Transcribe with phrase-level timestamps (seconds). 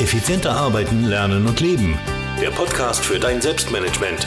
[0.00, 1.98] Effizienter arbeiten, lernen und leben.
[2.40, 4.26] Der Podcast für dein Selbstmanagement.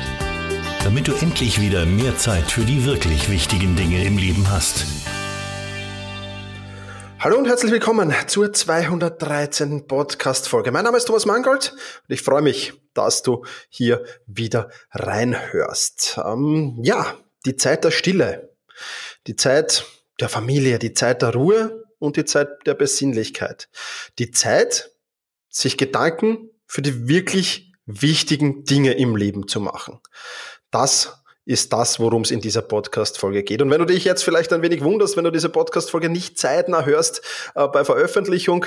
[0.84, 4.86] Damit du endlich wieder mehr Zeit für die wirklich wichtigen Dinge im Leben hast.
[7.18, 9.88] Hallo und herzlich willkommen zur 213.
[9.88, 10.72] Podcast-Folge.
[10.72, 16.20] Mein Name ist Thomas Mangold und ich freue mich, dass du hier wieder reinhörst.
[16.24, 17.18] Ähm, ja,
[17.48, 18.56] die Zeit der Stille,
[19.26, 19.86] die Zeit
[20.20, 23.70] der Familie, die Zeit der Ruhe und die Zeit der Besinnlichkeit.
[24.20, 24.93] Die Zeit,
[25.54, 30.00] sich Gedanken für die wirklich wichtigen Dinge im Leben zu machen.
[30.72, 33.62] Das ist das, worum es in dieser Podcast-Folge geht.
[33.62, 36.86] Und wenn du dich jetzt vielleicht ein wenig wunderst, wenn du diese Podcast-Folge nicht zeitnah
[36.86, 37.22] hörst,
[37.56, 38.66] äh, bei Veröffentlichung,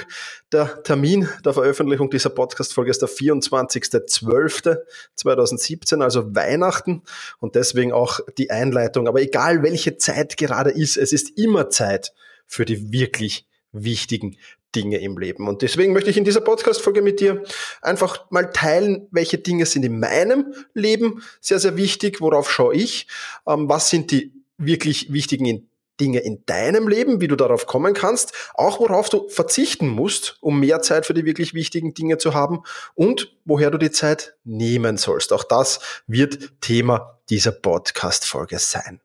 [0.53, 7.03] der Termin der Veröffentlichung dieser Podcast-Folge ist der 24.12.2017, also Weihnachten
[7.39, 9.09] und deswegen auch die Einleitung.
[9.09, 12.13] Aber egal welche Zeit gerade ist, es ist immer Zeit
[12.47, 14.37] für die wirklich wichtigen
[14.77, 15.49] Dinge im Leben.
[15.49, 17.43] Und deswegen möchte ich in dieser Podcast-Folge mit dir
[17.81, 23.09] einfach mal teilen, welche Dinge sind in meinem Leben sehr, sehr wichtig, worauf schaue ich,
[23.47, 25.69] ähm, was sind die wirklich wichtigen
[25.99, 30.61] Dinge in deinem Leben, wie du darauf kommen kannst, auch worauf du verzichten musst, um
[30.61, 32.63] mehr Zeit für die wirklich wichtigen Dinge zu haben
[32.95, 35.33] und woher du die Zeit nehmen sollst.
[35.33, 39.01] Auch das wird Thema dieser Podcast-Folge sein.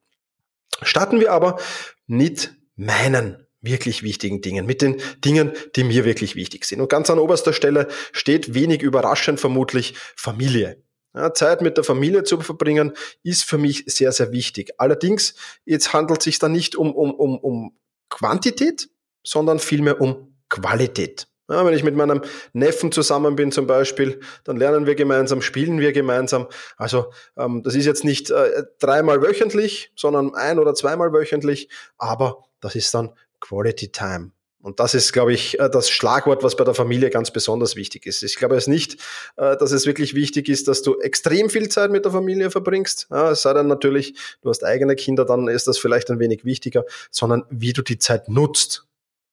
[0.81, 1.59] Starten wir aber
[2.08, 6.81] mit meinen wirklich wichtigen Dingen, mit den Dingen, die mir wirklich wichtig sind.
[6.81, 10.81] Und ganz an oberster Stelle steht wenig überraschend vermutlich Familie.
[11.13, 14.71] Ja, Zeit mit der Familie zu verbringen, ist für mich sehr, sehr wichtig.
[14.77, 17.77] Allerdings, jetzt handelt es sich da nicht um, um, um, um
[18.09, 18.89] Quantität,
[19.23, 21.27] sondern vielmehr um Qualität.
[21.49, 22.21] Ja, wenn ich mit meinem
[22.53, 26.47] Neffen zusammen bin zum Beispiel, dann lernen wir gemeinsam, spielen wir gemeinsam.
[26.77, 31.67] Also ähm, das ist jetzt nicht äh, dreimal wöchentlich, sondern ein oder zweimal wöchentlich,
[31.97, 33.09] aber das ist dann
[33.42, 34.31] Quality Time.
[34.61, 38.06] Und das ist, glaube ich, äh, das Schlagwort, was bei der Familie ganz besonders wichtig
[38.06, 38.23] ist.
[38.23, 38.94] Ich glaube es nicht,
[39.38, 43.07] äh, dass es wirklich wichtig ist, dass du extrem viel Zeit mit der Familie verbringst.
[43.09, 46.85] es sei denn natürlich, du hast eigene Kinder, dann ist das vielleicht ein wenig wichtiger,
[47.09, 48.85] sondern wie du die Zeit nutzt,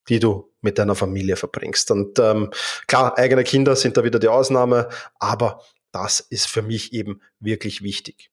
[0.08, 1.90] die du mit deiner Familie verbringst.
[1.90, 2.50] Und ähm,
[2.86, 7.82] klar, eigene Kinder sind da wieder die Ausnahme, aber das ist für mich eben wirklich
[7.82, 8.30] wichtig.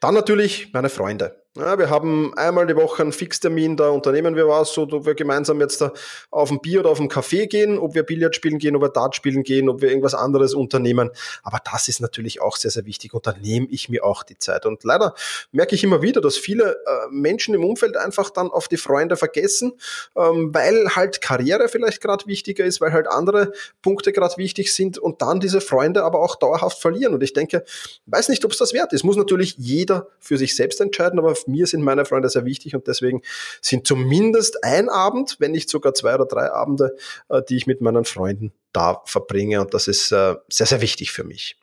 [0.00, 1.45] Dann natürlich meine Freunde.
[1.56, 5.14] Ja, wir haben einmal die Woche einen Fixtermin, da unternehmen wir was, so, ob wir
[5.14, 5.90] gemeinsam jetzt da
[6.30, 8.90] auf ein Bier oder auf ein Café gehen, ob wir Billard spielen gehen, ob wir
[8.90, 11.10] Dart spielen gehen, ob wir irgendwas anderes unternehmen.
[11.42, 14.36] Aber das ist natürlich auch sehr, sehr wichtig und da nehme ich mir auch die
[14.36, 14.66] Zeit.
[14.66, 15.14] Und leider
[15.50, 19.16] merke ich immer wieder, dass viele äh, Menschen im Umfeld einfach dann auf die Freunde
[19.16, 19.72] vergessen,
[20.14, 24.98] ähm, weil halt Karriere vielleicht gerade wichtiger ist, weil halt andere Punkte gerade wichtig sind
[24.98, 27.14] und dann diese Freunde aber auch dauerhaft verlieren.
[27.14, 27.64] Und ich denke,
[28.04, 29.04] weiß nicht, ob es das wert ist.
[29.04, 32.86] Muss natürlich jeder für sich selbst entscheiden, aber mir sind meine Freunde sehr wichtig und
[32.86, 33.22] deswegen
[33.60, 36.96] sind zumindest ein Abend, wenn nicht sogar zwei oder drei Abende,
[37.28, 41.12] äh, die ich mit meinen Freunden da verbringe und das ist äh, sehr, sehr wichtig
[41.12, 41.56] für mich.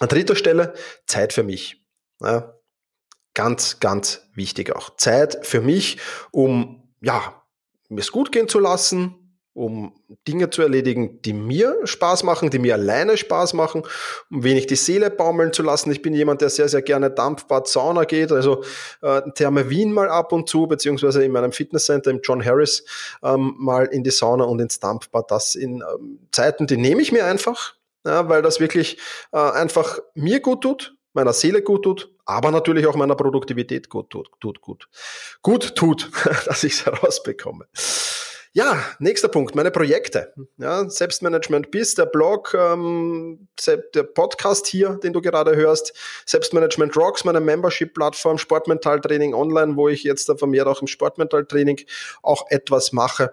[0.00, 0.74] An dritter Stelle
[1.06, 1.82] Zeit für mich.
[2.20, 2.54] Ja,
[3.34, 4.96] ganz, ganz wichtig auch.
[4.96, 5.98] Zeit für mich,
[6.30, 7.42] um ja,
[7.88, 9.14] mir es gut gehen zu lassen,
[9.58, 9.92] um
[10.28, 13.82] Dinge zu erledigen, die mir Spaß machen, die mir alleine Spaß machen,
[14.30, 15.90] um wenig die Seele baumeln zu lassen.
[15.90, 18.62] Ich bin jemand, der sehr, sehr gerne Dampfbad, Sauna geht, also
[19.02, 22.84] äh, Therme Wien mal ab und zu, beziehungsweise in meinem Fitnesscenter im John Harris
[23.24, 25.28] ähm, mal in die Sauna und ins Dampfbad.
[25.32, 27.74] Das in ähm, Zeiten, die nehme ich mir einfach,
[28.06, 28.98] ja, weil das wirklich
[29.32, 34.10] äh, einfach mir gut tut, meiner Seele gut tut, aber natürlich auch meiner Produktivität gut
[34.10, 34.88] tut, tut gut.
[35.42, 36.12] Gut tut,
[36.46, 37.66] dass ich es herausbekomme.
[38.58, 40.34] Ja, nächster Punkt, meine Projekte.
[40.56, 43.46] Ja, Selbstmanagement bis der Blog, ähm,
[43.94, 45.92] der Podcast hier, den du gerade hörst,
[46.26, 51.82] Selbstmanagement Rocks, meine Membership-Plattform, Sportmentaltraining online, wo ich jetzt vermehrt auch im Sportmentaltraining
[52.24, 53.32] auch etwas mache.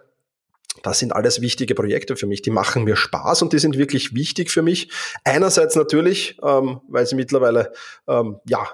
[0.83, 2.43] Das sind alles wichtige Projekte für mich.
[2.43, 4.91] Die machen mir Spaß und die sind wirklich wichtig für mich.
[5.23, 7.73] Einerseits natürlich, ähm, weil sie mittlerweile
[8.07, 8.69] ähm, ja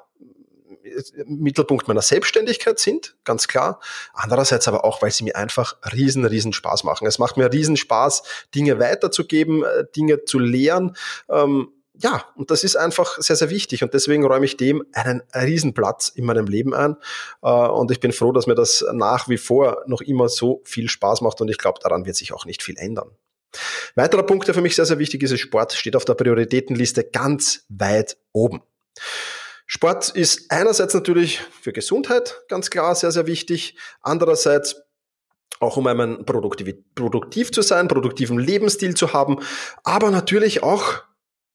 [1.25, 3.79] Mittelpunkt meiner Selbstständigkeit sind, ganz klar.
[4.13, 7.07] Andererseits aber auch, weil sie mir einfach riesen, riesen Spaß machen.
[7.07, 8.23] Es macht mir riesen Spaß,
[8.55, 10.95] Dinge weiterzugeben, äh, Dinge zu lehren.
[11.29, 11.69] Ähm,
[12.01, 13.83] ja, und das ist einfach sehr, sehr wichtig.
[13.83, 16.95] Und deswegen räume ich dem einen Riesenplatz in meinem Leben ein.
[17.43, 20.89] Äh, und ich bin froh, dass mir das nach wie vor noch immer so viel
[20.89, 21.41] Spaß macht.
[21.41, 23.11] Und ich glaube, daran wird sich auch nicht viel ändern.
[23.95, 27.03] Weiterer Punkt, der für mich sehr, sehr wichtig ist, ist Sport, steht auf der Prioritätenliste
[27.03, 28.61] ganz weit oben.
[29.73, 33.77] Sport ist einerseits natürlich für Gesundheit ganz klar sehr, sehr wichtig.
[34.01, 34.81] Andererseits
[35.61, 39.39] auch um einmal produktiv, produktiv zu sein, produktiven Lebensstil zu haben,
[39.85, 41.03] aber natürlich auch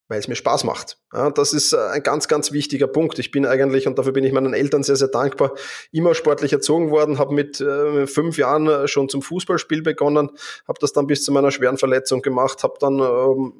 [0.08, 0.98] weil es mir Spaß macht.
[1.12, 3.18] Ja, das ist äh, ein ganz, ganz wichtiger Punkt.
[3.18, 5.52] Ich bin eigentlich, und dafür bin ich meinen Eltern sehr, sehr dankbar,
[5.92, 10.30] immer sportlich erzogen worden, habe mit äh, fünf Jahren äh, schon zum Fußballspiel begonnen,
[10.68, 13.54] habe das dann bis zu meiner schweren Verletzung gemacht, habe dann ähm,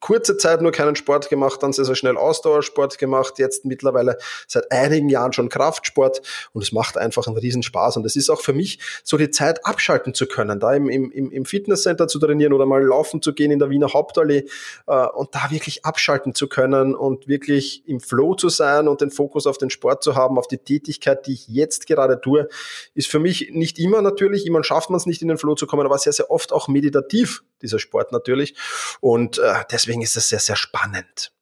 [0.00, 4.70] kurze Zeit nur keinen Sport gemacht, dann sehr, sehr schnell Ausdauersport gemacht, jetzt mittlerweile seit
[4.70, 8.52] einigen Jahren schon Kraftsport und es macht einfach einen Riesenspaß und es ist auch für
[8.52, 12.66] mich so die Zeit abschalten zu können, da im, im, im Fitnesscenter zu trainieren oder
[12.66, 14.44] mal laufen zu gehen in der Wiener Hauptallee
[14.86, 19.10] äh, und da wirklich abschalten zu können und wirklich im Flow zu sein und den
[19.10, 22.48] Fokus auf den Sport zu haben, auf die Tätigkeit, die ich jetzt gerade tue,
[22.94, 25.66] ist für mich nicht immer natürlich, immer schafft man es nicht in den Flow zu
[25.66, 28.54] kommen, aber sehr, sehr oft auch meditativ, dieser Sport natürlich
[29.00, 31.32] und äh, deswegen ist es sehr, sehr spannend.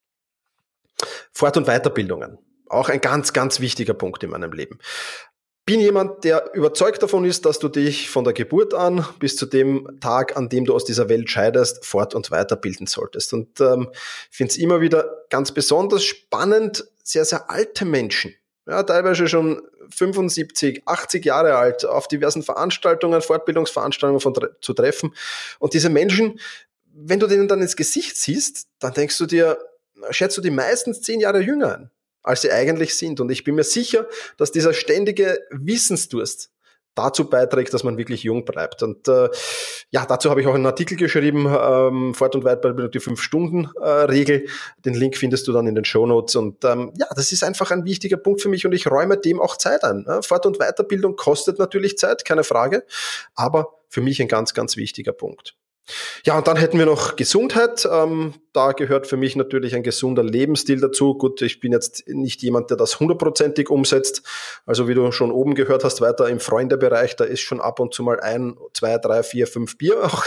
[1.32, 2.38] Fort- und Weiterbildungen.
[2.68, 4.78] Auch ein ganz, ganz wichtiger Punkt in meinem Leben.
[5.66, 9.46] Bin jemand, der überzeugt davon ist, dass du dich von der Geburt an bis zu
[9.46, 13.32] dem Tag, an dem du aus dieser Welt scheidest, fort- und weiterbilden solltest.
[13.32, 13.90] Und ähm,
[14.30, 18.34] finde es immer wieder ganz besonders spannend, sehr, sehr alte Menschen,
[18.66, 19.60] ja, teilweise schon
[19.90, 25.14] 75, 80 Jahre alt, auf diversen Veranstaltungen, Fortbildungsveranstaltungen von, zu treffen.
[25.58, 26.40] Und diese Menschen
[26.96, 29.58] wenn du denen dann ins Gesicht siehst, dann denkst du dir,
[30.10, 31.90] schätzt du die meistens zehn Jahre jünger ein,
[32.26, 33.20] als sie eigentlich sind.
[33.20, 34.06] Und ich bin mir sicher,
[34.37, 36.50] dass dieser ständige Wissensdurst
[36.96, 38.82] dazu beiträgt, dass man wirklich jung bleibt.
[38.82, 39.28] Und äh,
[39.90, 44.46] ja, dazu habe ich auch einen Artikel geschrieben, ähm, Fort- und Weiterbildung, die Fünf-Stunden-Regel.
[44.84, 46.37] Den Link findest du dann in den Show Notes.
[46.37, 49.40] Und ähm, ja, das ist einfach ein wichtiger Punkt für mich und ich räume dem
[49.40, 50.06] auch Zeit ein.
[50.23, 52.84] Fort- und Weiterbildung kostet natürlich Zeit, keine Frage,
[53.34, 55.55] aber für mich ein ganz, ganz wichtiger Punkt.
[56.24, 57.88] Ja, und dann hätten wir noch Gesundheit.
[57.90, 61.14] Ähm, da gehört für mich natürlich ein gesunder Lebensstil dazu.
[61.14, 64.22] Gut, ich bin jetzt nicht jemand, der das hundertprozentig umsetzt.
[64.64, 67.94] Also wie du schon oben gehört hast, weiter im Freundebereich, da ist schon ab und
[67.94, 70.24] zu mal ein, zwei, drei, vier, fünf Bier auch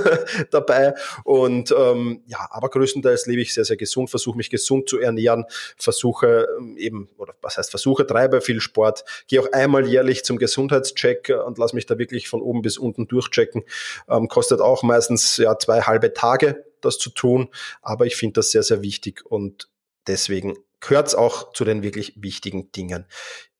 [0.50, 0.94] dabei.
[1.24, 5.44] Und ähm, ja, aber größtenteils lebe ich sehr, sehr gesund, versuche mich gesund zu ernähren,
[5.76, 10.38] versuche ähm, eben, oder was heißt versuche, treibe viel Sport, gehe auch einmal jährlich zum
[10.38, 13.64] Gesundheitscheck und lass mich da wirklich von oben bis unten durchchecken.
[14.08, 17.48] Ähm, kostet auch mal meistens ja zwei halbe Tage, das zu tun.
[17.80, 19.70] Aber ich finde das sehr, sehr wichtig und
[20.06, 23.06] deswegen gehört es auch zu den wirklich wichtigen Dingen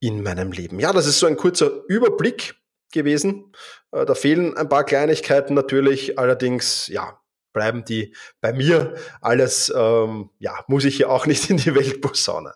[0.00, 0.80] in meinem Leben.
[0.80, 2.56] Ja, das ist so ein kurzer Überblick
[2.92, 3.52] gewesen.
[3.92, 7.18] Äh, da fehlen ein paar Kleinigkeiten natürlich, allerdings, ja,
[7.52, 8.94] bleiben die bei mir.
[9.20, 12.52] Alles, ähm, ja, muss ich ja auch nicht in die Welt posaunen.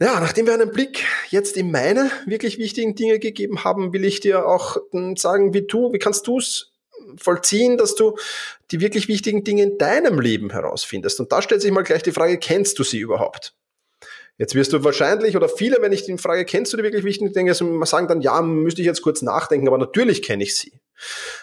[0.00, 4.20] Ja, nachdem wir einen Blick jetzt in meine wirklich wichtigen Dinge gegeben haben, will ich
[4.20, 6.71] dir auch hm, sagen, wie du, wie kannst du es
[7.16, 8.16] vollziehen, dass du
[8.70, 11.20] die wirklich wichtigen Dinge in deinem Leben herausfindest.
[11.20, 13.54] Und da stellt sich mal gleich die Frage, kennst du sie überhaupt?
[14.38, 17.32] Jetzt wirst du wahrscheinlich, oder viele, wenn ich die Frage, kennst du die wirklich wichtigen
[17.32, 20.80] Dinge, sagen dann, ja, müsste ich jetzt kurz nachdenken, aber natürlich kenne ich sie.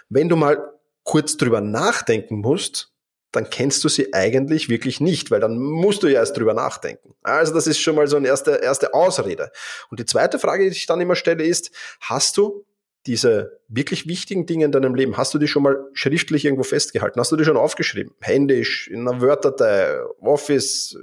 [0.09, 0.73] Wenn du mal
[1.03, 2.91] kurz drüber nachdenken musst,
[3.31, 7.13] dann kennst du sie eigentlich wirklich nicht, weil dann musst du ja erst drüber nachdenken.
[7.21, 9.51] Also das ist schon mal so eine erste, erste Ausrede.
[9.91, 12.65] Und die zweite Frage, die ich dann immer stelle, ist, hast du
[13.09, 17.19] diese wirklich wichtigen Dinge in deinem Leben, hast du die schon mal schriftlich irgendwo festgehalten?
[17.19, 18.13] Hast du die schon aufgeschrieben?
[18.21, 20.95] Händisch, in einer Word-Datei, Office,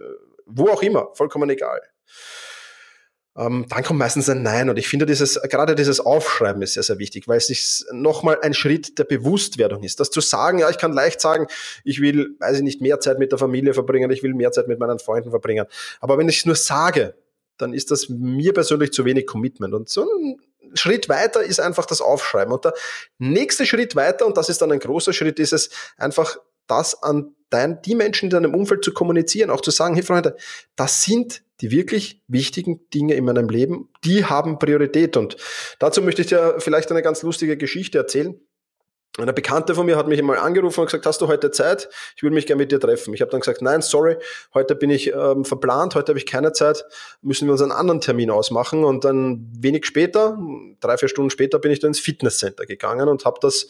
[0.46, 1.80] wo auch immer, vollkommen egal.
[3.36, 4.70] Ähm, dann kommt meistens ein Nein.
[4.70, 8.54] Und ich finde dieses, gerade dieses Aufschreiben ist sehr, sehr wichtig, weil es nochmal ein
[8.54, 9.98] Schritt der Bewusstwerdung ist.
[9.98, 11.48] Das zu sagen, ja, ich kann leicht sagen,
[11.82, 14.68] ich will, weiß ich nicht, mehr Zeit mit der Familie verbringen, ich will mehr Zeit
[14.68, 15.66] mit meinen Freunden verbringen.
[16.00, 17.16] Aber wenn ich es nur sage,
[17.58, 19.74] dann ist das mir persönlich zu wenig Commitment.
[19.74, 20.36] Und so ein
[20.76, 22.52] Schritt weiter ist einfach das Aufschreiben.
[22.52, 22.74] Und der
[23.18, 27.34] nächste Schritt weiter, und das ist dann ein großer Schritt, ist es einfach, das an
[27.50, 30.36] dein, die Menschen in deinem Umfeld zu kommunizieren, auch zu sagen, hey Freunde,
[30.74, 35.16] das sind die wirklich wichtigen Dinge in meinem Leben, die haben Priorität.
[35.16, 35.36] Und
[35.78, 38.38] dazu möchte ich dir vielleicht eine ganz lustige Geschichte erzählen.
[39.18, 41.88] Eine Bekannte von mir hat mich einmal angerufen und gesagt, hast du heute Zeit?
[42.16, 43.14] Ich würde mich gerne mit dir treffen.
[43.14, 44.16] Ich habe dann gesagt, nein, sorry,
[44.52, 46.84] heute bin ich ähm, verplant, heute habe ich keine Zeit,
[47.22, 48.84] müssen wir uns einen anderen Termin ausmachen.
[48.84, 50.38] Und dann wenig später,
[50.80, 53.68] drei, vier Stunden später, bin ich dann ins Fitnesscenter gegangen und habe das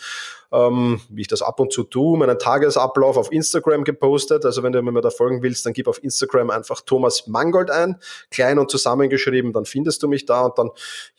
[0.53, 4.45] ähm, wie ich das ab und zu tue, meinen Tagesablauf auf Instagram gepostet.
[4.45, 7.97] Also wenn du mir da folgen willst, dann gib auf Instagram einfach Thomas Mangold ein,
[8.31, 10.71] klein und zusammengeschrieben, dann findest du mich da und dann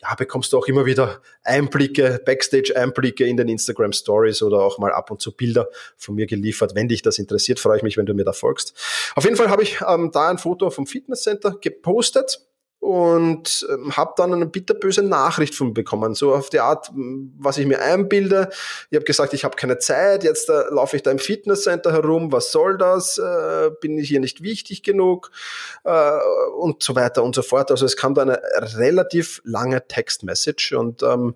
[0.01, 4.91] ja, bekommst du auch immer wieder Einblicke, Backstage-Einblicke in den Instagram Stories oder auch mal
[4.91, 6.75] ab und zu Bilder von mir geliefert.
[6.75, 8.73] Wenn dich das interessiert, freue ich mich, wenn du mir da folgst.
[9.15, 12.41] Auf jeden Fall habe ich ähm, da ein Foto vom Fitnesscenter gepostet
[12.79, 17.65] und ähm, habe dann eine bitterböse Nachricht von bekommen, so auf die Art, was ich
[17.65, 18.49] mir einbilde.
[18.91, 22.31] Ich habe gesagt, ich habe keine Zeit, jetzt äh, laufe ich da im Fitnesscenter herum,
[22.31, 23.17] was soll das?
[23.17, 25.31] Äh, bin ich hier nicht wichtig genug?
[25.83, 26.11] Äh,
[26.57, 27.71] und so weiter und so fort.
[27.71, 28.41] Also es kam da eine
[28.77, 31.33] relativ lange Textmessage und ähm,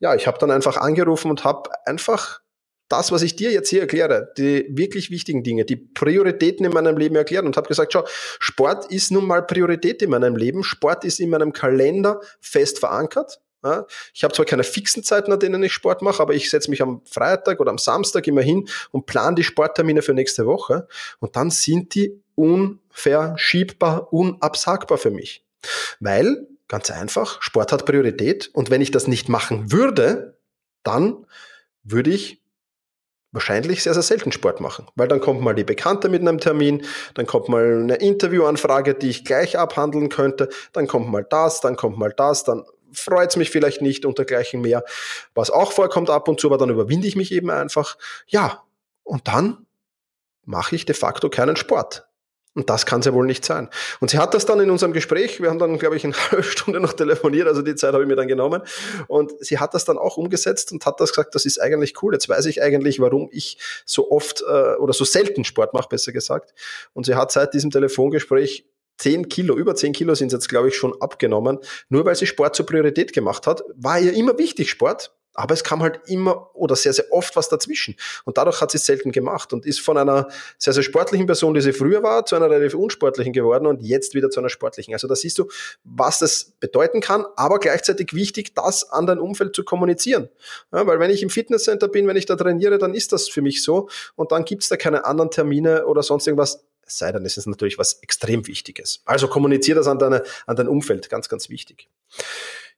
[0.00, 2.40] ja, ich habe dann einfach angerufen und habe einfach
[2.88, 6.96] das, was ich dir jetzt hier erkläre, die wirklich wichtigen Dinge, die Prioritäten in meinem
[6.96, 8.04] Leben erklärt und habe gesagt, schau,
[8.38, 13.40] Sport ist nun mal Priorität in meinem Leben, Sport ist in meinem Kalender fest verankert.
[14.14, 16.80] Ich habe zwar keine fixen Zeiten, an denen ich Sport mache, aber ich setze mich
[16.80, 20.86] am Freitag oder am Samstag immer hin und plane die Sporttermine für nächste Woche.
[21.18, 25.44] Und dann sind die unverschiebbar, unabsagbar für mich.
[25.98, 28.50] Weil, ganz einfach, Sport hat Priorität.
[28.52, 30.38] Und wenn ich das nicht machen würde,
[30.82, 31.26] dann
[31.82, 32.42] würde ich
[33.32, 34.86] wahrscheinlich sehr, sehr selten Sport machen.
[34.94, 36.84] Weil dann kommt mal die Bekannte mit einem Termin,
[37.14, 41.76] dann kommt mal eine Interviewanfrage, die ich gleich abhandeln könnte, dann kommt mal das, dann
[41.76, 44.82] kommt mal das, dann freut es mich vielleicht nicht und dergleichen mehr.
[45.34, 47.98] Was auch vorkommt ab und zu, aber dann überwinde ich mich eben einfach.
[48.26, 48.64] Ja,
[49.04, 49.66] und dann
[50.44, 52.07] mache ich de facto keinen Sport.
[52.58, 53.68] Und das kann es ja wohl nicht sein.
[54.00, 56.42] Und sie hat das dann in unserem Gespräch, wir haben dann, glaube ich, eine halbe
[56.42, 58.62] Stunde noch telefoniert, also die Zeit habe ich mir dann genommen.
[59.06, 62.14] Und sie hat das dann auch umgesetzt und hat das gesagt, das ist eigentlich cool.
[62.14, 66.10] Jetzt weiß ich eigentlich, warum ich so oft äh, oder so selten Sport mache, besser
[66.10, 66.52] gesagt.
[66.94, 70.74] Und sie hat seit diesem Telefongespräch 10 Kilo, über 10 Kilo sind jetzt, glaube ich,
[70.74, 71.58] schon abgenommen,
[71.90, 73.62] nur weil sie Sport zur Priorität gemacht hat.
[73.76, 77.48] War ihr immer wichtig, Sport, aber es kam halt immer oder sehr, sehr oft was
[77.48, 77.94] dazwischen.
[78.24, 80.26] Und dadurch hat sie es selten gemacht und ist von einer
[80.58, 84.14] sehr, sehr sportlichen Person, die sie früher war, zu einer relativ unsportlichen geworden und jetzt
[84.14, 84.94] wieder zu einer sportlichen.
[84.94, 85.48] Also da siehst du,
[85.84, 90.28] was das bedeuten kann, aber gleichzeitig wichtig, das an dein Umfeld zu kommunizieren.
[90.72, 93.40] Ja, weil wenn ich im Fitnesscenter bin, wenn ich da trainiere, dann ist das für
[93.40, 96.64] mich so und dann gibt's da keine anderen Termine oder sonst irgendwas.
[96.84, 99.02] Es sei denn, es ist natürlich was extrem Wichtiges.
[99.04, 101.88] Also kommuniziere das an, deine, an dein Umfeld, ganz, ganz wichtig.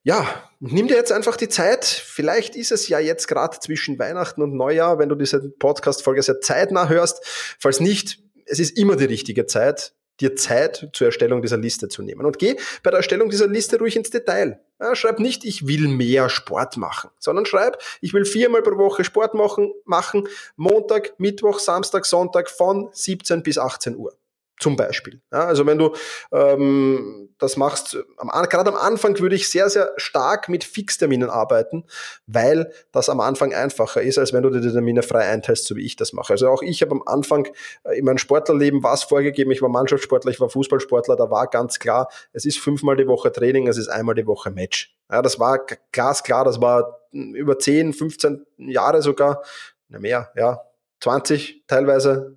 [0.03, 0.27] Ja,
[0.61, 1.85] nimm dir jetzt einfach die Zeit.
[1.85, 6.41] Vielleicht ist es ja jetzt gerade zwischen Weihnachten und Neujahr, wenn du diese Podcast-Folge sehr
[6.41, 7.23] zeitnah hörst.
[7.59, 12.03] Falls nicht, es ist immer die richtige Zeit, dir Zeit zur Erstellung dieser Liste zu
[12.03, 12.25] nehmen.
[12.25, 14.61] Und geh bei der Erstellung dieser Liste ruhig ins Detail.
[14.81, 19.05] Ja, schreib nicht, ich will mehr Sport machen, sondern schreib, ich will viermal pro Woche
[19.05, 24.15] Sport machen, machen Montag, Mittwoch, Samstag, Sonntag von 17 bis 18 Uhr.
[24.61, 25.23] Zum Beispiel.
[25.33, 25.95] Ja, also wenn du
[26.33, 31.85] ähm, das machst, am, gerade am Anfang würde ich sehr, sehr stark mit Fixterminen arbeiten,
[32.27, 35.87] weil das am Anfang einfacher ist, als wenn du die Termine frei einteilst, so wie
[35.87, 36.35] ich das mache.
[36.35, 37.49] Also auch ich habe am Anfang
[37.85, 39.51] äh, in meinem Sportlerleben was vorgegeben.
[39.51, 43.33] Ich war Mannschaftssportler, ich war Fußballsportler, da war ganz klar, es ist fünfmal die Woche
[43.33, 44.95] Training, es ist einmal die Woche Match.
[45.11, 49.43] Ja, das war glasklar, das war über 10, 15 Jahre sogar,
[49.89, 50.61] mehr, ja,
[51.01, 52.37] 20 teilweise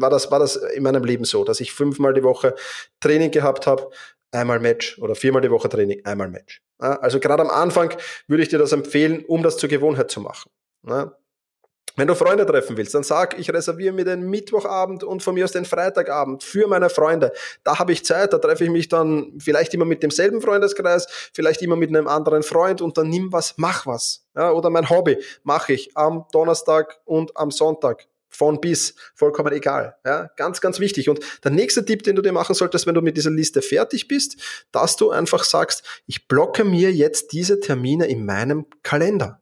[0.00, 2.54] war das, war das in meinem Leben so, dass ich fünfmal die Woche
[3.00, 3.90] Training gehabt habe,
[4.32, 6.62] einmal Match oder viermal die Woche Training, einmal Match.
[6.78, 7.94] Also gerade am Anfang
[8.26, 10.50] würde ich dir das empfehlen, um das zur Gewohnheit zu machen.
[11.98, 15.44] Wenn du Freunde treffen willst, dann sag, ich reserviere mir den Mittwochabend und von mir
[15.44, 17.32] aus den Freitagabend für meine Freunde.
[17.64, 21.62] Da habe ich Zeit, da treffe ich mich dann vielleicht immer mit demselben Freundeskreis, vielleicht
[21.62, 24.26] immer mit einem anderen Freund und dann nimm was, mach was.
[24.36, 28.06] Ja, oder mein Hobby mache ich am Donnerstag und am Sonntag
[28.36, 29.96] von bis, vollkommen egal.
[30.04, 31.08] Ja, ganz, ganz wichtig.
[31.08, 34.08] Und der nächste Tipp, den du dir machen solltest, wenn du mit dieser Liste fertig
[34.08, 34.36] bist,
[34.72, 39.40] dass du einfach sagst, ich blocke mir jetzt diese Termine in meinem Kalender.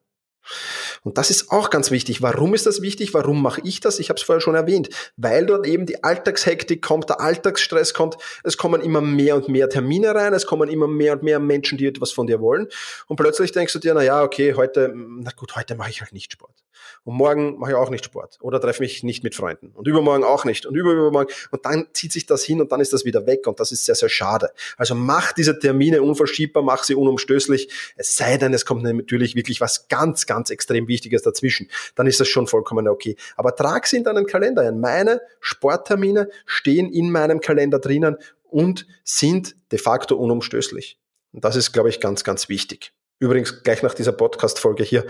[1.04, 2.22] Und das ist auch ganz wichtig.
[2.22, 3.12] Warum ist das wichtig?
[3.12, 3.98] Warum mache ich das?
[3.98, 4.88] Ich habe es vorher schon erwähnt.
[5.16, 9.68] Weil dort eben die Alltagshektik kommt, der Alltagsstress kommt, es kommen immer mehr und mehr
[9.68, 12.68] Termine rein, es kommen immer mehr und mehr Menschen, die etwas von dir wollen.
[13.06, 16.12] Und plötzlich denkst du dir, na ja, okay, heute, na gut, heute mache ich halt
[16.12, 16.64] nicht Sport.
[17.04, 19.72] Und morgen mache ich auch nicht Sport oder treffe mich nicht mit Freunden.
[19.74, 20.64] Und übermorgen auch nicht.
[20.64, 21.32] Und übermorgen.
[21.50, 23.46] Und dann zieht sich das hin und dann ist das wieder weg.
[23.46, 24.50] Und das ist sehr, sehr schade.
[24.76, 27.68] Also mach diese Termine unverschiebbar, mach sie unumstößlich.
[27.96, 31.68] Es sei denn, es kommt natürlich wirklich was ganz, ganz extrem Wichtiges dazwischen.
[31.94, 33.16] Dann ist das schon vollkommen okay.
[33.36, 34.80] Aber trag sie in deinen Kalender ein.
[34.80, 40.98] Meine Sporttermine stehen in meinem Kalender drinnen und sind de facto unumstößlich.
[41.32, 42.92] Und das ist, glaube ich, ganz, ganz wichtig.
[43.18, 45.04] Übrigens, gleich nach dieser Podcast-Folge hier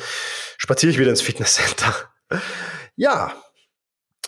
[0.56, 1.94] spaziere ich wieder ins Fitnesscenter.
[2.96, 3.34] Ja,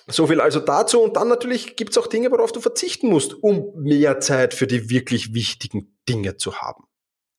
[0.09, 1.01] so viel also dazu.
[1.01, 4.67] Und dann natürlich gibt es auch Dinge, worauf du verzichten musst, um mehr Zeit für
[4.67, 6.85] die wirklich wichtigen Dinge zu haben.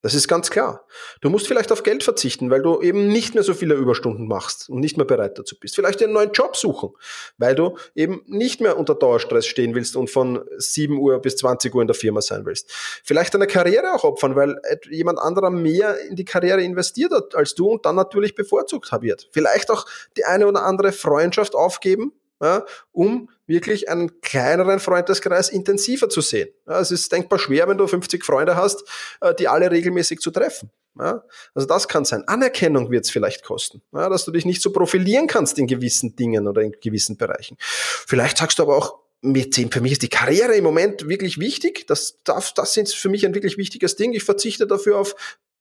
[0.08, 0.88] Das ist ganz klar.
[1.20, 4.70] Du musst vielleicht auf Geld verzichten, weil du eben nicht mehr so viele Überstunden machst
[4.70, 5.76] und nicht mehr bereit dazu bist.
[5.76, 6.92] Vielleicht einen neuen Job suchen,
[7.38, 11.76] weil du eben nicht mehr unter Dauerstress stehen willst und von 7 Uhr bis 20
[11.76, 12.72] Uhr in der Firma sein willst.
[13.04, 14.56] Vielleicht deine Karriere auch opfern, weil
[14.90, 19.28] jemand anderer mehr in die Karriere investiert hat als du und dann natürlich bevorzugt wird.
[19.34, 19.86] Vielleicht auch
[20.16, 26.50] die eine oder andere Freundschaft aufgeben, ja, um wirklich einen kleineren Freundeskreis intensiver zu sehen.
[26.68, 28.84] Ja, es ist denkbar schwer, wenn du 50 Freunde hast,
[29.22, 30.72] äh, die alle regelmäßig zu treffen.
[31.00, 32.28] Ja, also das kann sein.
[32.28, 36.16] Anerkennung wird es vielleicht kosten, ja, dass du dich nicht so profilieren kannst in gewissen
[36.16, 37.56] Dingen oder in gewissen Bereichen.
[37.60, 41.40] Vielleicht sagst du aber auch, mit dem, für mich ist die Karriere im Moment wirklich
[41.40, 41.88] wichtig.
[41.88, 44.14] Das, das, das ist für mich ein wirklich wichtiges Ding.
[44.14, 45.16] Ich verzichte dafür auf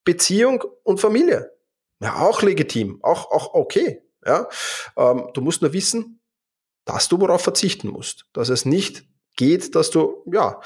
[0.05, 1.53] Beziehung und Familie.
[2.01, 4.03] Ja, auch legitim, auch, auch okay.
[4.25, 4.49] Ja?
[4.97, 6.16] Ähm, du musst nur wissen,
[6.87, 8.25] dass du worauf verzichten musst.
[8.33, 9.05] Dass es nicht
[9.37, 10.61] geht, dass du, ja,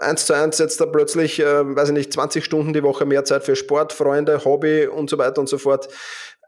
[0.00, 3.26] eins zu eins jetzt da plötzlich, äh, weiß ich nicht, 20 Stunden die Woche mehr
[3.26, 5.88] Zeit für Sport, Freunde, Hobby und so weiter und so fort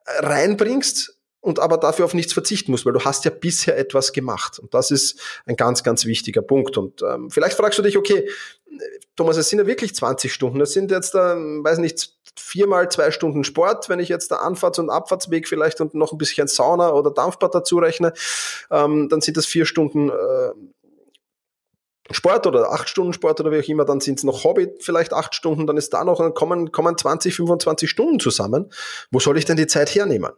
[0.06, 4.12] äh, reinbringst und aber dafür auf nichts verzichten musst, weil du hast ja bisher etwas
[4.12, 4.58] gemacht.
[4.58, 6.76] Und das ist ein ganz, ganz wichtiger Punkt.
[6.76, 8.28] Und ähm, vielleicht fragst du dich, okay,
[9.16, 10.58] Thomas, es sind ja wirklich 20 Stunden.
[10.58, 14.78] Das sind jetzt, äh, weiß nicht, viermal zwei Stunden Sport, wenn ich jetzt der Anfahrts-
[14.78, 18.12] und Abfahrtsweg vielleicht und noch ein bisschen Sauna oder Dampfbad dazu rechne,
[18.70, 20.52] ähm, dann sind das vier Stunden äh,
[22.10, 25.12] Sport oder acht Stunden Sport oder wie auch immer, dann sind es noch Hobby, vielleicht
[25.12, 28.70] acht Stunden, dann ist da noch, dann kommen, kommen 20, 25 Stunden zusammen.
[29.10, 30.32] Wo soll ich denn die Zeit hernehmen?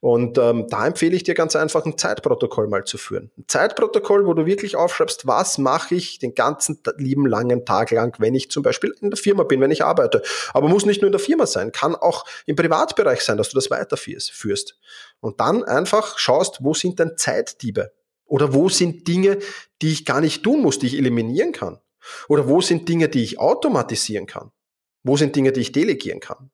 [0.00, 3.30] Und ähm, da empfehle ich dir ganz einfach ein Zeitprotokoll mal zu führen.
[3.36, 8.14] Ein Zeitprotokoll, wo du wirklich aufschreibst, was mache ich den ganzen lieben langen Tag lang,
[8.18, 10.22] wenn ich zum Beispiel in der Firma bin, wenn ich arbeite.
[10.52, 13.56] Aber muss nicht nur in der Firma sein, kann auch im Privatbereich sein, dass du
[13.56, 14.78] das weiterführst.
[15.20, 17.92] Und dann einfach schaust, wo sind denn Zeitdiebe?
[18.24, 19.38] Oder wo sind Dinge,
[19.80, 21.78] die ich gar nicht tun muss, die ich eliminieren kann?
[22.28, 24.52] Oder wo sind Dinge, die ich automatisieren kann?
[25.02, 26.50] Wo sind Dinge, die ich delegieren kann?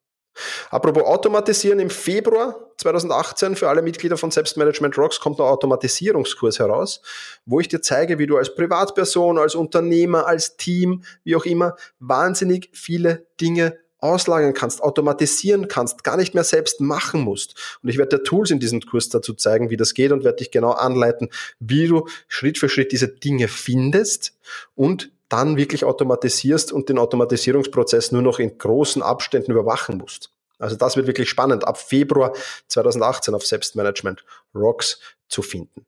[0.71, 7.01] Apropos Automatisieren, im Februar 2018 für alle Mitglieder von Selbstmanagement Rocks kommt ein Automatisierungskurs heraus,
[7.47, 11.77] wo ich dir zeige, wie du als Privatperson, als Unternehmer, als Team, wie auch immer,
[12.01, 17.79] wahnsinnig viele Dinge auslagern kannst, automatisieren kannst, gar nicht mehr selbst machen musst.
[17.83, 20.37] Und ich werde dir Tools in diesem Kurs dazu zeigen, wie das geht und werde
[20.37, 24.37] dich genau anleiten, wie du Schritt für Schritt diese Dinge findest
[24.75, 30.31] und dann wirklich automatisierst und den Automatisierungsprozess nur noch in großen Abständen überwachen musst.
[30.61, 32.33] Also das wird wirklich spannend, ab Februar
[32.69, 34.25] 2018 auf Selbstmanagement
[34.55, 35.87] Rocks zu finden.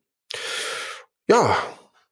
[1.29, 1.57] Ja,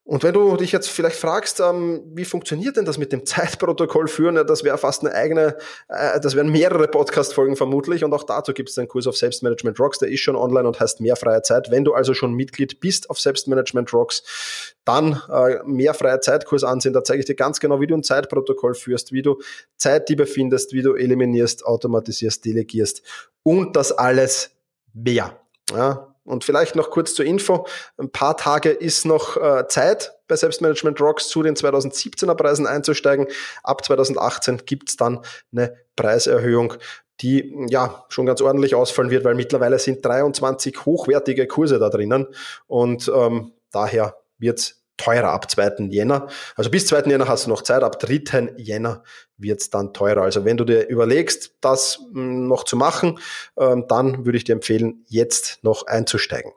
[0.06, 4.06] und wenn du dich jetzt vielleicht fragst, ähm, wie funktioniert denn das mit dem Zeitprotokoll
[4.06, 5.56] führen, ja, das wäre fast eine eigene,
[5.88, 9.80] äh, das wären mehrere Podcast-Folgen vermutlich und auch dazu gibt es einen Kurs auf Selbstmanagement
[9.80, 11.70] Rocks, der ist schon online und heißt mehr freie Zeit.
[11.70, 16.92] Wenn du also schon Mitglied bist auf Selbstmanagement Rocks, dann äh, mehr freie Zeitkurs ansehen,
[16.92, 19.40] da zeige ich dir ganz genau, wie du ein Zeitprotokoll führst, wie du
[19.78, 23.02] Zeitdiebe findest, wie du eliminierst, automatisierst, delegierst
[23.42, 24.50] und das alles
[24.92, 25.40] mehr.
[25.70, 27.66] Ja, und vielleicht noch kurz zur Info.
[27.98, 33.26] Ein paar Tage ist noch äh, Zeit bei Selbstmanagement Rocks zu den 2017er Preisen einzusteigen.
[33.62, 35.20] Ab 2018 gibt's dann
[35.52, 36.74] eine Preiserhöhung,
[37.20, 42.26] die ja schon ganz ordentlich ausfallen wird, weil mittlerweile sind 23 hochwertige Kurse da drinnen
[42.66, 45.88] und ähm, daher wird's teurer ab 2.
[45.90, 46.28] Jänner.
[46.56, 47.02] Also bis 2.
[47.10, 48.54] Jänner hast du noch Zeit, ab 3.
[48.56, 49.02] Jänner
[49.36, 50.22] wird es dann teurer.
[50.22, 53.18] Also wenn du dir überlegst, das hm, noch zu machen,
[53.58, 56.52] ähm, dann würde ich dir empfehlen, jetzt noch einzusteigen.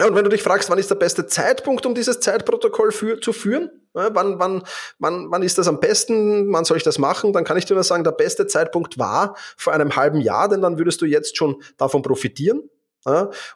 [0.00, 3.32] und wenn du dich fragst, wann ist der beste Zeitpunkt, um dieses Zeitprotokoll für, zu
[3.32, 3.70] führen?
[3.92, 4.62] wann, wann,
[4.98, 6.52] wann, wann ist das am besten?
[6.52, 7.32] Wann soll ich das machen?
[7.32, 10.62] Dann kann ich dir nur sagen, der beste Zeitpunkt war vor einem halben Jahr, denn
[10.62, 12.70] dann würdest du jetzt schon davon profitieren.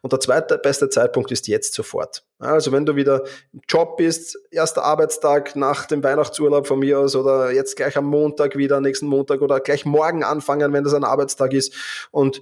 [0.01, 2.25] Und der zweite beste Zeitpunkt ist jetzt sofort.
[2.38, 7.15] Also wenn du wieder im Job bist, erster Arbeitstag nach dem Weihnachtsurlaub von mir aus
[7.15, 11.05] oder jetzt gleich am Montag wieder, nächsten Montag oder gleich morgen anfangen, wenn das ein
[11.05, 11.75] Arbeitstag ist
[12.11, 12.41] und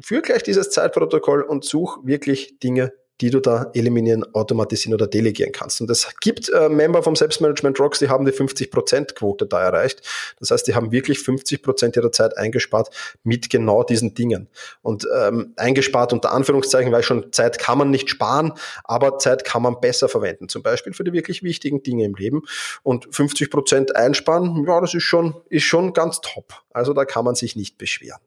[0.00, 5.52] führ gleich dieses Zeitprotokoll und such wirklich Dinge, die du da eliminieren, automatisieren oder delegieren
[5.52, 5.80] kannst.
[5.80, 10.02] Und es gibt äh, Member vom Selbstmanagement Rocks, die haben die 50%-Quote da erreicht.
[10.38, 12.88] Das heißt, die haben wirklich 50% ihrer Zeit eingespart
[13.22, 14.48] mit genau diesen Dingen.
[14.82, 18.52] Und ähm, eingespart unter Anführungszeichen, weil schon Zeit kann man nicht sparen,
[18.84, 20.48] aber Zeit kann man besser verwenden.
[20.48, 22.42] Zum Beispiel für die wirklich wichtigen Dinge im Leben.
[22.82, 26.54] Und 50% einsparen, ja, das ist schon, ist schon ganz top.
[26.72, 28.20] Also da kann man sich nicht beschweren.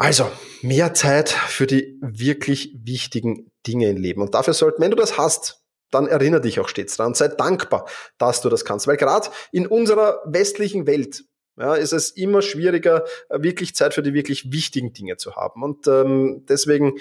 [0.00, 0.30] Also,
[0.62, 4.22] mehr Zeit für die wirklich wichtigen Dinge im Leben.
[4.22, 5.60] Und dafür sollten, wenn du das hast,
[5.90, 7.86] dann erinnere dich auch stets dran sei dankbar,
[8.16, 8.86] dass du das kannst.
[8.86, 11.24] Weil gerade in unserer westlichen Welt
[11.58, 15.62] ja, ist es immer schwieriger, wirklich Zeit für die wirklich wichtigen Dinge zu haben.
[15.62, 16.94] Und ähm, deswegen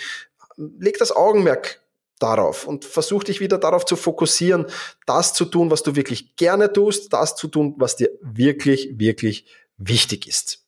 [0.58, 1.82] leg das Augenmerk
[2.20, 4.66] darauf und versuch dich wieder darauf zu fokussieren,
[5.06, 9.46] das zu tun, was du wirklich gerne tust, das zu tun, was dir wirklich, wirklich
[9.78, 10.66] wichtig ist.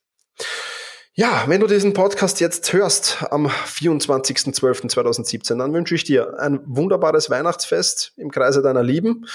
[1.14, 7.30] Ja, wenn du diesen Podcast jetzt hörst am 24.12.2017, dann wünsche ich dir ein wunderbares
[7.30, 9.26] Weihnachtsfest im Kreise deiner Lieben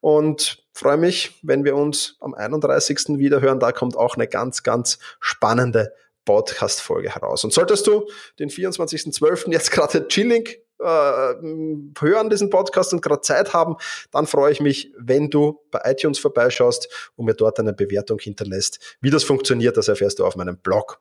[0.00, 3.18] und freue mich, wenn wir uns am 31.
[3.18, 3.60] wieder hören.
[3.60, 5.92] Da kommt auch eine ganz, ganz spannende
[6.24, 7.44] Podcast-Folge heraus.
[7.44, 9.52] Und solltest du den 24.12.
[9.52, 10.48] jetzt gerade chilling
[10.80, 11.34] äh,
[12.00, 13.76] hören diesen Podcast und gerade Zeit haben,
[14.10, 18.96] dann freue ich mich, wenn du bei iTunes vorbeischaust und mir dort eine Bewertung hinterlässt.
[19.00, 21.00] Wie das funktioniert, das erfährst du auf meinem Blog.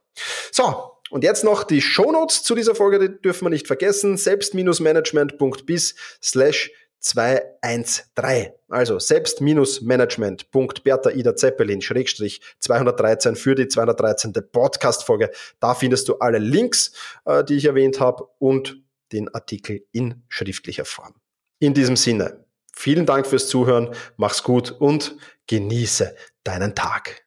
[0.52, 4.18] So, und jetzt noch die Shownotes zu dieser Folge, die dürfen wir nicht vergessen.
[4.18, 8.52] Selbst-management.bis slash 213.
[8.70, 14.34] Also selbst-management.bertha Ida Zeppelin Schrägstrich 213 für die 213.
[14.52, 15.32] Podcast-Folge.
[15.60, 16.92] Da findest du alle Links,
[17.26, 21.15] äh, die ich erwähnt habe und den Artikel in schriftlicher Form.
[21.60, 25.17] In diesem Sinne, vielen Dank fürs Zuhören, mach's gut und
[25.48, 27.24] genieße deinen Tag.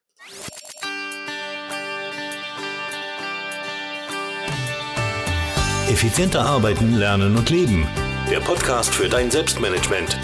[5.89, 7.89] Effizienter arbeiten, lernen und leben
[8.31, 10.17] der Podcast für dein Selbstmanagement.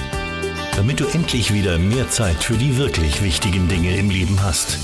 [0.76, 4.78] Damit du endlich wieder mehr Zeit für die wirklich wichtigen Dinge im Leben hast.